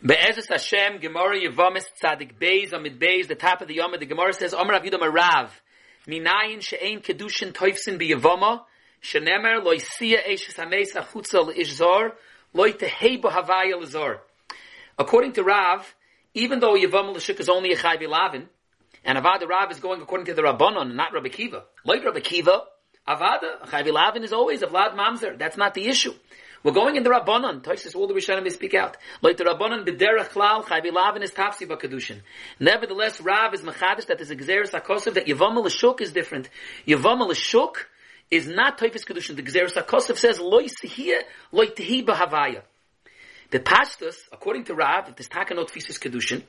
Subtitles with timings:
[0.00, 4.32] Be'ezus Hashem, Gemara Yevamis Tzadik Beis, Amid Beis, the top of the Yom, the Gemara
[4.32, 5.60] says, Omer Rav Yudam Rav,
[6.06, 8.62] Minayin she'ein kedushin toifsin biyavama,
[9.02, 12.12] shenemer loy siya eshes hameis achutza le'ish zor,
[12.54, 14.18] loy tehei bo havaya l'zor.
[14.96, 15.96] According to Rav,
[16.32, 18.48] even though Yavama l'shuk is only a chayv lavin,
[19.04, 21.64] and Avada Rav is going according to the Rabbanon, not Rabbi Kiva.
[21.84, 22.62] Like Rabbi Kiva,
[23.08, 25.36] Avada, chayv lavin is always a Vlad Mamzer.
[25.36, 26.14] That's not the issue.
[26.64, 27.62] We're going in the Rabbanon.
[27.62, 28.96] Toisus, all the Rishonim they speak out.
[29.22, 32.20] Like the Rabbanon, b'derech klal, chayvi lavin is tafsi b'kedushin.
[32.58, 36.48] Nevertheless, Rav is mechadish that a gzeres hakosov that Yavam l'shuk is different.
[36.86, 37.86] Yavam l'shuk
[38.30, 39.36] is not Toifis kedushin.
[39.36, 42.62] The gzeres hakosov says loy sihiyah, loy tehi b'havaya.
[43.50, 46.42] The pashtus, according to Rav, if there's takanot tfisis kedushin,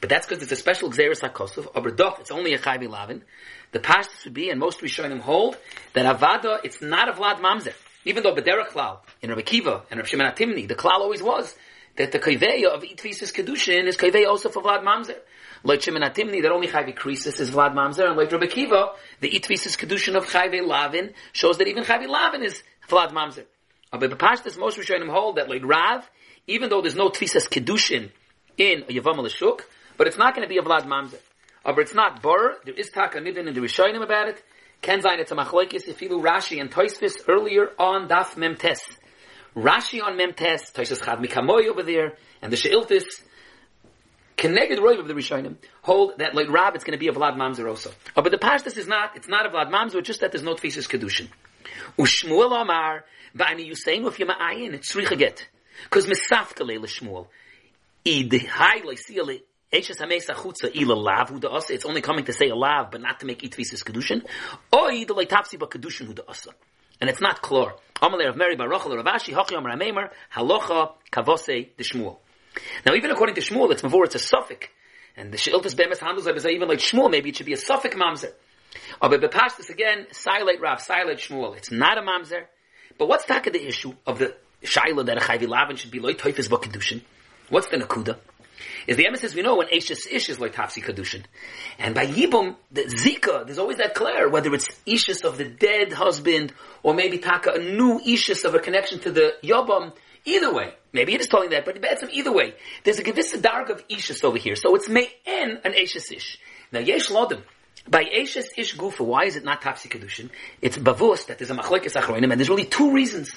[0.00, 1.68] but that's because it's a special gzeres hakosov.
[1.74, 3.22] Or doch, it's only a chayvi lavin.
[3.70, 5.56] The pashtus would be, and most Rishonim hold,
[5.92, 7.74] that avada, it's not a vlad mamzer.
[8.04, 11.54] Even though Bederach Klal, in Rabbi Kiva, and Rabbi Shimon Atimni, the Klal always was,
[11.96, 15.16] that the Kaiveya of Itvisis Kedushin is Kaiveya also for Vlad Mamzer.
[15.62, 19.30] Like Shimon Atimni, that only Chayve Krisis is Vlad Mamzer, and like Rabbi Kiva, the
[19.30, 23.44] Itvisis Kedushin of Chayve Lavin shows that even Chayve Lavin is Vlad Mamzer.
[23.90, 26.08] But the Pashtas, most Rishonim hold that like Rav,
[26.46, 28.10] even though there's no Tvisas Kedushin
[28.58, 29.60] in Yavam Lashuk,
[29.96, 31.20] but it's not going to be a Vlad Mamzer.
[31.64, 34.42] But it's not Bor, there is Taka Nidin in the Rishonim about it,
[34.84, 38.80] Ken zayin it's a machlokes ifilu Rashi and Toisvis earlier on Daf Memtes.
[39.56, 43.04] Rashi on Memtes, Toisvis Chad Mikamoy over there, and the Sheiltis,
[44.36, 47.34] connected Roiv of the Rishonim, hold that like Rab it's going to be a Vlad
[47.34, 47.92] Mamzer also.
[48.14, 50.44] Oh, but the Pashtas is not, it's not a Vlad Mamzer, it's just that there's
[50.44, 51.28] no Tfisis Kedushin.
[51.98, 55.40] Ushmuel Amar, V'ani Yusein Uf Yama'ayin, it's Tzricha.
[55.84, 57.28] Because Misafkale L'Shmuel.
[58.04, 59.40] Id Hai Le'Siyale
[61.70, 64.24] it's only coming to say a lav, but not to make itvisis kedushin.
[64.74, 66.50] Oi the leitapsi ba kedushin hu asa,
[67.00, 67.42] and it's not
[71.78, 72.18] Deshmuel.
[72.86, 74.68] Now, even according to Shmuel, it's before it's a suffix,
[75.16, 77.10] and the Shiltas Bemes handles it even like Shmuel.
[77.10, 78.32] Maybe it should be a suffix mamzer.
[79.00, 79.20] Oh, but
[79.56, 81.56] this again, silent Rav, silent Shmuel.
[81.56, 82.44] It's not a mamzer.
[82.98, 86.48] But what's the issue of the shaila that a chayvi lavin should be loy toifis
[86.48, 87.02] kedushin?
[87.48, 88.18] What's the nakuda?
[88.86, 91.24] Is the emissaries we know when Ashes Ish is like Tafsi Kadushin.
[91.78, 95.92] And by Yibum, the Zika, there's always that clear, whether it's Ishis of the dead
[95.92, 99.92] husband, or maybe Taka, a new Ishis of a connection to the Yobam,
[100.24, 100.74] either way.
[100.92, 102.54] Maybe it is telling that, but some either way.
[102.84, 104.56] There's a Gevissa dark of Ishis over here.
[104.56, 106.38] So it's Me'en an Ashes Ish.
[106.72, 107.42] Now Yesh Lodim,
[107.88, 110.30] by Ashes Ish Gufa, why is it not Tafsi Kedushin?
[110.62, 113.30] It's Bavus, that there's a Machlekes Achroinim, and there's really two reasons.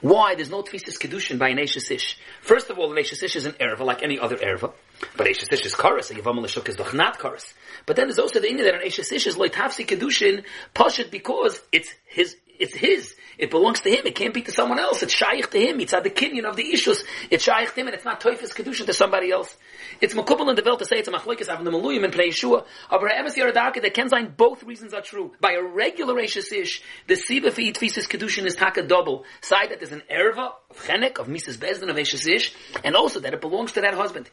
[0.00, 0.34] Why?
[0.34, 2.18] There's no tfisis kedushin by an Eishes Ish.
[2.40, 4.72] First of all, an Eishes Ish is an erva, like any other erva.
[5.16, 7.52] But Eishes Ish is karas, a Yavam Lashuk is not karas.
[7.86, 11.10] But then there's also the India that an Eishes Ish is like tafsi kedushin, pashit
[11.10, 13.14] because it's his, it's his.
[13.38, 14.06] It belongs to him.
[14.06, 15.02] It can't be to someone else.
[15.02, 15.80] It's shaykh to him.
[15.80, 17.04] It's at the kinyan of the ishus.
[17.30, 19.54] It's shaykh to him, and it's not toifus kedushin to somebody else.
[20.00, 22.28] It's makubal in the belt to say it's a machlekes avon the maluyim and pnei
[22.28, 22.64] Yeshua.
[22.90, 25.32] Aber emes yaradaka that can sign both reasons are true.
[25.40, 29.24] By a regular Eishes Ish, the siba for tfisis kedushin is taka double.
[29.42, 31.58] Side that there's an erva of chenek of Mrs.
[31.58, 32.54] Bezdin of Eishes Ish,
[32.84, 34.30] and also that it belongs to that husband.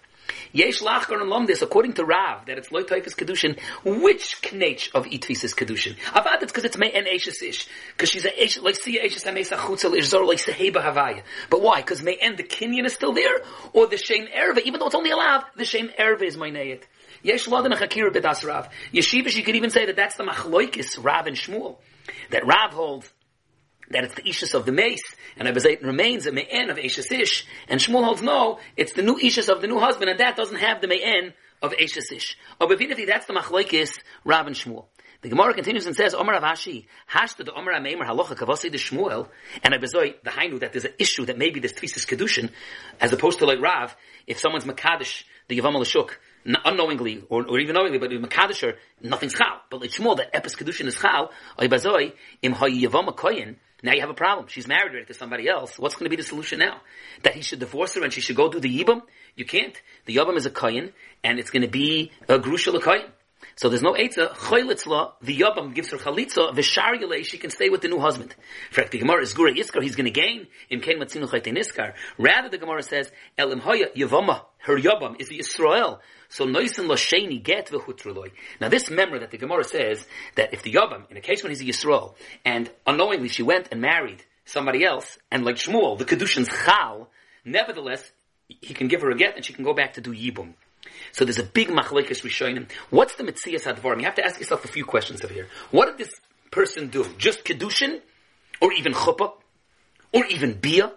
[0.53, 5.05] Yesh lachkar and lomdis, according to Rav, that it's loy toifus kedushin, which knech of
[5.05, 5.97] itvis is kedushin?
[6.13, 7.67] Avad, it's because it's me and Ish.
[7.91, 8.92] Because she's a Eish, like see
[11.49, 11.81] But why?
[11.81, 13.41] Because me and the kinyan is still there?
[13.73, 16.49] Or the shem erva, even though it's only a lav, the shem erva is my
[16.49, 16.83] neyet.
[17.21, 18.69] Yesh ladan chakir bedas Rav.
[18.93, 21.77] Yeshivish, you could even say that that's the machloikis, Rav and Shmuel.
[22.31, 23.11] That Rav holds
[23.89, 25.03] that it's the Ishus of the mace,
[25.37, 29.15] and Abazait remains a Me'en of Eishes Ish, and Shmuel holds no, it's the new
[29.15, 32.37] Ishus of the new husband, and that doesn't have the Me'en of Eishes Ish.
[32.59, 34.85] Or that's the Machlaikis, Rav and Shmuel.
[35.23, 39.29] The Gemara continues and says, Omar Avashi, hashta the Omar Ameimer halacha kavasi de Shmuel,
[39.63, 42.49] and Abazoi, the Hainu, that there's an issue that maybe there's Tfisis Kedushin,
[42.99, 43.95] as opposed to like Rav,
[44.27, 49.33] if someone's Makadish, the Yavam al unknowingly, or, or even knowingly, but with Makadisher, nothing's
[49.33, 49.61] Chal.
[49.69, 52.11] But like Shmuel, that Epis Kedushin is Chal, Abazoi,
[52.41, 54.47] im ha Yavam Koyin, now you have a problem.
[54.47, 55.77] She's married already to somebody else.
[55.77, 56.81] What's going to be the solution now?
[57.23, 59.01] That he should divorce her and she should go do the yibam?
[59.35, 59.75] You can't.
[60.05, 63.09] The yibam is a koyin, and it's going to be a grushal koyin.
[63.55, 64.29] So there's no etza.
[64.33, 68.35] Choylitzla, the yabam gives her chalitza, v'shariyale, she can stay with the new husband.
[68.69, 71.93] In fact, the Gemara is gura iskar, he's to gain, im ken matzinu chayte.
[72.17, 76.01] Rather, the Gemara says, elim hoya yavama, her yabam is the Israel.
[76.29, 78.31] So noisen sheni get v'chutruloi.
[78.59, 80.05] Now this memory that the Gemara says,
[80.35, 83.67] that if the yabam, in a case when he's a Yisrael, and unknowingly she went
[83.71, 87.09] and married somebody else, and like Shmuel, the Kedushin's chal,
[87.45, 88.11] nevertheless,
[88.47, 90.53] he can give her a get and she can go back to do yibum.
[91.11, 92.69] So there's a big machlekes rishonim.
[92.89, 93.99] What's the mitzias advarim?
[93.99, 95.47] You have to ask yourself a few questions over here.
[95.71, 96.13] What did this
[96.51, 97.05] person do?
[97.17, 98.01] Just kedushin,
[98.61, 99.33] or even chuppah,
[100.11, 100.91] or even bia,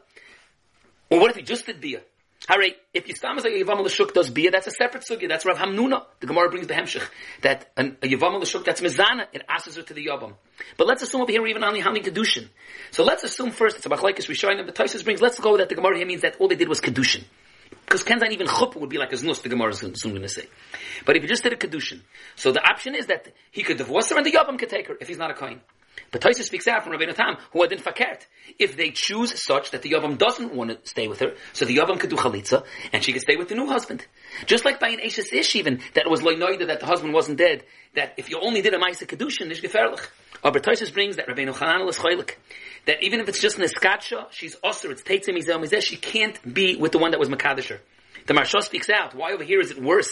[1.10, 2.00] or what if he just did bia?
[2.48, 5.28] Harry, if like a Yavam Lashuk does bia, that's a separate sugya.
[5.28, 6.04] That's Rav Hamnuna.
[6.20, 7.08] The Gemara brings the Hemshech.
[7.42, 10.34] That an, a Yavam Lashuk that's Mizana, it asks her to the Yavam.
[10.76, 12.48] But let's assume over here we're even only Hani Kedushin.
[12.92, 15.74] So let's assume first, it's a Machlaikis Rishonim, but Taisus brings, let's go that the
[15.74, 17.24] Gemara here means that all they did was Kedushin.
[17.70, 20.28] Because Kenzan even chuppah would be like a znus, the Gemara is soon going to
[20.28, 20.46] say.
[21.04, 22.00] But if he just did a kedushin,
[22.34, 24.96] so the option is that he could divorce her and the yavam could take her
[25.00, 25.60] if he's not a kohen.
[26.10, 28.26] But Taisa speaks out from Rabbeinu Tam, who had in fakert.
[28.58, 31.76] If they choose such that the Yavam doesn't want to stay with her, so the
[31.76, 34.06] Yavam could do chalitza, and she could stay with the new husband.
[34.46, 37.64] Just like by an Ashes Ish even, that was loinoida that the husband wasn't dead,
[37.94, 40.06] that if you only did a Maisa Kedushin, ish geferlich.
[40.46, 42.36] Aber Taisa brings that Rabbeinu Chananel is choylik.
[42.84, 46.38] That even if it's just an eskatsha, she's osir, it's teitzim mizel mizeh, she can't
[46.54, 47.80] be with the one that was Makadisher.
[48.26, 49.12] The Marsha speaks out.
[49.16, 50.10] Why over here is it worse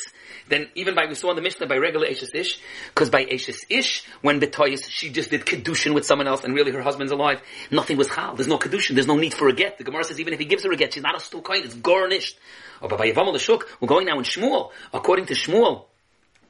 [0.48, 2.58] than even by we saw in the Mishnah by regular Ashes Ish?
[2.88, 6.72] Because by Ashes Ish, when Betoyas, she just did Kedushin with someone else and really
[6.72, 7.40] her husband's alive,
[7.70, 8.34] nothing was Chal.
[8.34, 8.94] There's no Kedushin.
[8.94, 9.78] There's no need for a get.
[9.78, 11.44] The Gemara says even if he gives her a get, she's not a still.
[11.48, 12.36] It's garnished.
[12.82, 14.72] Oh, but by Yavam Shuk, we're going now in Shmuel.
[14.92, 15.84] According to Shmuel,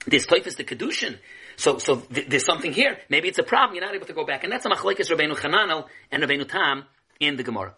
[0.07, 1.19] this Toifis the Kedushin.
[1.57, 2.99] So, so th- there's something here.
[3.09, 3.77] Maybe it's a problem.
[3.77, 4.45] You're not able to go back.
[4.45, 6.85] And that's a machlekes Rabbeinu Chananel and Rabbeinu Tam
[7.21, 7.75] in the Gemara.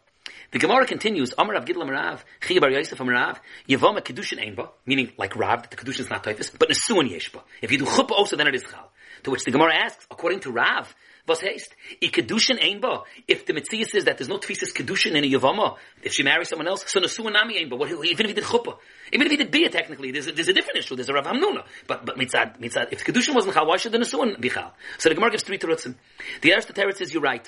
[0.53, 5.37] The Gemara continues, Amar Rav Gidlam Rav, Chiya Yosef Amar Rav, Kedushin Einba, meaning like
[5.37, 7.43] Rav, that the Kedushin is not Taifis, but Nesuan Yeshba.
[7.61, 8.91] If you do Chuppah also, then it is Chal.
[9.25, 10.95] To which the Gemara asks, according to Rav,
[11.27, 11.75] was haste?
[12.03, 15.77] I Kedushin Einba, if the Mitzvah says that there's no Tfisis Kedushin in a Yavama,
[16.03, 18.79] if she marries someone else, so Nesuan Nami Einba, what, even if he did Chuppah,
[19.13, 21.27] even if he did Bia technically, there's a, there's a different issue, there's a Rav
[21.27, 24.73] Hamnuna, but, but Mitzad, Mitzad, if Kedushin wasn't Chal, why should the Nesuan be Chal?
[24.99, 25.95] So the Gemara gives three terutzim.
[26.43, 27.47] The first teretz says, you're right.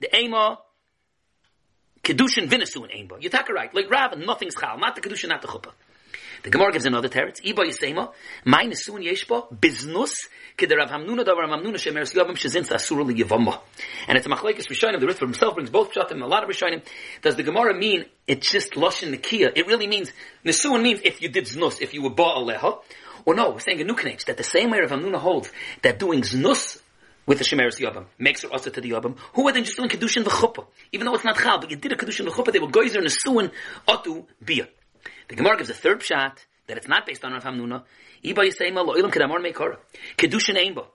[0.00, 0.58] The Ema,
[2.06, 3.20] Kedushin vinesu in Einba.
[3.20, 3.74] You take right.
[3.74, 4.78] Like Rav, nothing's chal.
[4.78, 5.72] Not the Kedushin, not the chuppah.
[6.46, 7.42] The Gemara gives another teretz.
[7.42, 8.12] Iba yisema,
[8.44, 13.20] my nesuin yeshba, biznus, keder Rav Hamnuna da Rav Hamnuna shemeres yavim shezins asura li.
[13.20, 16.86] And it's a machlekes Rishonim, the Ritva himself brings both pshatim, a lot of Rishonim.
[17.20, 19.54] Does the Gemara mean, it's just loshin nikia?
[19.56, 20.12] It really means,
[20.44, 22.78] nesuin means if you did znus, if you were ba'aleha.
[23.24, 25.50] Or no, we're saying a nukanech, that the same way Rav Hamnuna holds,
[25.82, 26.80] that doing znus
[27.26, 28.04] with the Shemeres Yabam.
[28.20, 29.18] Makes her also to the Yabam.
[29.34, 30.66] Who were then just doing Kedushin v'chuppah?
[30.92, 33.06] Even though it's not Chal, but you did a Kedushin v'chuppah, they were Goizer and
[33.06, 33.50] Nesuin
[33.88, 34.68] Otu Bia.
[35.28, 37.82] The Gemara gives a third shot that it's not based on Rav Hamnuna.
[38.24, 39.76] Iba.
[40.16, 40.86] Kedushin Einba.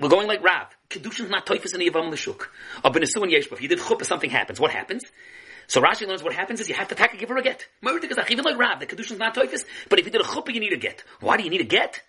[0.00, 0.68] We're going like Rav.
[0.88, 2.48] Kedushin's not Toifus in the Yavam L'shuk.
[2.84, 3.52] Benesuin Yeshba.
[3.52, 4.60] If you did chuppah, something happens.
[4.60, 5.02] What happens?
[5.66, 7.66] So Rashi learns what happens is you have to take a give her a get.
[7.82, 10.72] Even like Rav, the Kedushin's not Toifus, but if you did a chuppah, you need
[10.72, 11.02] a get.
[11.20, 12.02] Why do you need a get?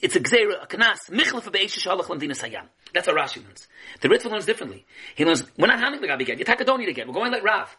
[0.00, 2.66] It's a gzeira, a kanas, michlef be'eshish halach lamdina sayam.
[2.94, 3.66] That's how Rashi learns.
[4.00, 4.86] The Ritva learns differently.
[5.16, 6.38] He learns, we're not handling the gabi get.
[6.38, 7.08] You a don't need again.
[7.08, 7.76] We're going like Rav.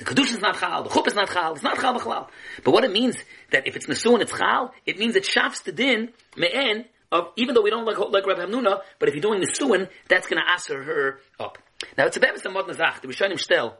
[0.00, 0.82] The kedusha is not chal.
[0.84, 1.52] The chup is not chal.
[1.52, 2.28] It's not chal b'chalal.
[2.64, 3.16] But what it means
[3.50, 6.08] that if it's nesu and it's chal, it means it shafts the din
[6.38, 9.90] me'en of even though we don't like like Rabbi Hamnuna, but if you're doing nesuin,
[10.08, 11.58] that's going to answer her up.
[11.98, 13.02] Now it's a bemis a modern zach.
[13.02, 13.76] The Rishonim stel.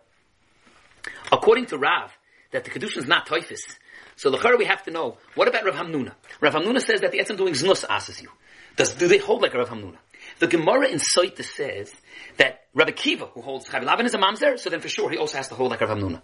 [1.32, 2.12] According to Rav,
[2.50, 3.78] that the kedusha is not toifis.
[4.16, 6.12] So the we have to know, what about Rav Hamnuna?
[6.42, 8.28] Rav Hamnuna says that the etzem doing znus asks you.
[8.76, 9.96] Does, do they hold like Rav Hamnuna?
[10.40, 11.92] The Gemara in Soita says
[12.38, 15.18] that Rabbi Kiva, who holds Chavi Lavan is a mamzer, so then for sure he
[15.18, 16.22] also has to hold like Rav Hamnuna.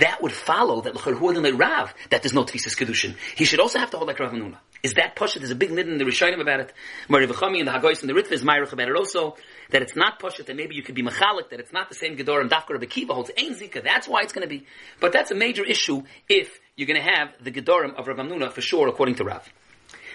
[0.00, 3.14] That would follow that Rav that there's no tefisas kedushin.
[3.36, 4.58] He should also have to hold like Rav Hamnuna.
[4.82, 5.38] Is that pasha?
[5.38, 6.72] There's a big nid in the Rishonim about it.
[7.08, 9.36] Mari and the Hagoyis and the Ritva is Myrich about it also.
[9.70, 12.16] That it's not pasha that maybe you could be machalik that it's not the same
[12.16, 13.84] gedor and Dafka Rabbi Kiva holds ein zika.
[13.84, 14.66] That's why it's going to be.
[14.98, 18.50] But that's a major issue if you're going to have the gedorim of Rav Hamnuna
[18.50, 19.48] for sure according to Rav.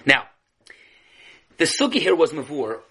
[0.05, 0.25] Now,
[1.57, 2.81] the sugi here was mavur.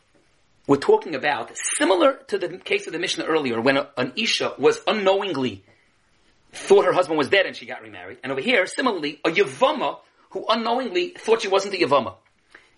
[0.67, 4.55] We're talking about similar to the case of the Mishnah earlier when a, an isha
[4.59, 5.65] was unknowingly
[6.53, 8.19] thought her husband was dead and she got remarried.
[8.23, 9.99] And over here, similarly, a Yavama
[10.31, 12.15] who unknowingly thought she wasn't the Yavama.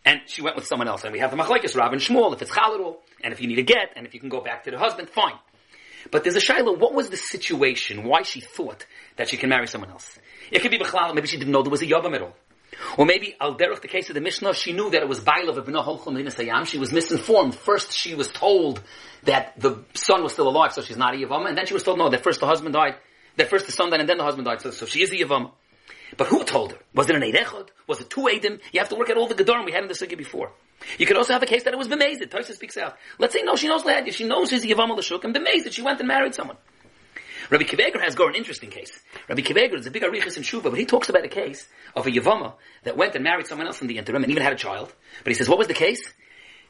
[0.04, 1.04] And she went with someone else.
[1.04, 3.58] And we have the Machlaikis, Rav and Shmuel, if it's Chalidul, and if you need
[3.58, 5.34] a get, and if you can go back to the husband, fine.
[6.10, 8.86] But there's a Shiloh, what was the situation, why she thought
[9.16, 10.18] that she can marry someone else?
[10.50, 12.36] It could be Bechlal, maybe she didn't know there was a Yavam at all.
[12.96, 15.56] Or maybe Al Derech, the case of the Mishnah, she knew that it was Bailav
[15.56, 16.66] of Sayam.
[16.66, 17.54] She was misinformed.
[17.54, 18.82] First, she was told
[19.24, 21.48] that the son was still alive, so she's not a Yavama.
[21.48, 22.96] And then she was told, no, that first the husband died.
[23.36, 24.60] That first the son died and then the husband died.
[24.60, 25.50] So, so she is a Yavama.
[26.16, 26.78] But who told her?
[26.94, 27.68] Was it an Eidechod?
[27.86, 28.60] Was it two Eidim?
[28.72, 30.52] You have to work out all the Gedorim we had in the Sugi before.
[30.98, 32.28] You could also have a case that it was Bemazed.
[32.28, 32.96] Taisa speaks out.
[33.18, 34.12] Let's say, no, she knows Lad.
[34.12, 35.72] She knows she's a Yavam Lashuk and Bemazed.
[35.72, 36.56] She went and married someone.
[37.50, 38.98] Rabbi Kiveger has got an interesting case.
[39.28, 42.06] Rabbi Kiveger is a big arichas in Shuva, but he talks about a case of
[42.06, 44.56] a Yavama that went and married someone else in the interim and even had a
[44.56, 44.92] child.
[45.22, 46.12] But he says, what was the case?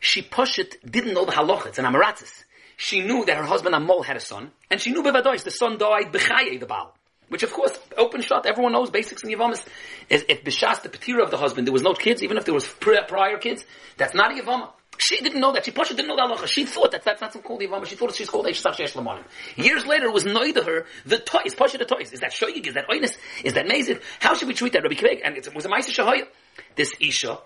[0.01, 2.45] She Pushit didn't know the halachas it's an amaratzis.
[2.77, 5.79] She knew that her husband Amol had a son, and she knew Bevadois, the son
[5.79, 6.93] died Bechaye, the Baal.
[7.29, 9.65] Which of course, open shot, everyone knows basics in Yavamas.
[10.11, 12.67] If Bishas, the Petira of the husband, there was no kids, even if there was
[12.69, 13.65] prior kids,
[13.97, 14.71] that's not a Yavama.
[14.99, 15.65] She didn't know that.
[15.65, 16.47] She Pasha didn't know that halacha.
[16.47, 17.87] She thought that that's not some called Yavama.
[17.87, 19.25] She thought that she's called Eishsach Shesh Lamanim.
[19.57, 22.13] Years later, it was noy to her, the toys, Pasha the toys.
[22.13, 22.67] Is that shoyig?
[22.67, 23.17] Is that oinus?
[23.43, 24.03] Is that mazid?
[24.21, 25.21] How should we treat that Rabbi Kveg?
[25.25, 26.27] And it was a Maisa Shahaya.
[26.77, 27.39] This Isha,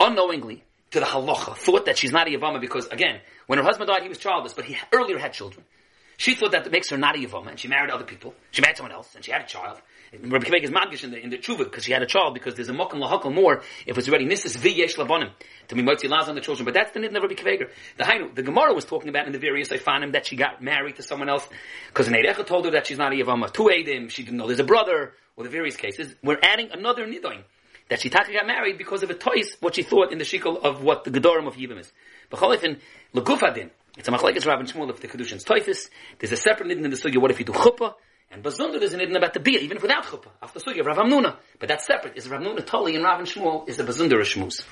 [0.00, 3.88] unknowingly, to the halacha, thought that she's not a Yavama because, again, when her husband
[3.88, 5.64] died, he was childless, but he earlier had children.
[6.18, 8.34] She thought that makes her not a Yavama, and she married other people.
[8.50, 9.80] She married someone else, and she had a child.
[10.22, 12.54] Rabbi Kimek is madgish in the, in the tshuva, because she had a child, because
[12.54, 15.30] there's a mokum lahakal more, if it's already nisas v'yesh labonim,
[15.68, 16.64] to be motzi laz on the children.
[16.64, 17.70] But that's the of Rabbi Kiveger.
[17.96, 20.96] The Hainu, the Gemara was talking about in the various Ifanim that she got married
[20.96, 21.46] to someone else,
[21.88, 23.52] because Neirecha told her that she's not a Yavama.
[23.52, 26.14] Two Edim, she didn't know there's a brother, or the various cases.
[26.22, 27.42] We're adding another nidoin.
[27.88, 30.60] That she taka got married because of a toys, what she thought in the shikol
[30.60, 31.92] of what the Gedorim of Yibam is.
[32.30, 32.80] But Cholifin,
[33.14, 35.88] Legufadin, it's a machlekes and Shmuel of the Kedushin's Toifis.
[36.18, 37.18] There's a separate nidin in the sugya.
[37.18, 37.94] What if you do chuppah?
[38.30, 40.30] And Bazunder there's a nidin about the beer, even without chuppah.
[40.42, 41.36] After sugya of Rav Hamnuna.
[41.58, 42.16] But that's separate.
[42.16, 44.64] Is Rav Hamnuna Tali and Rav and Shmuel is the Bazunder of Shmuz.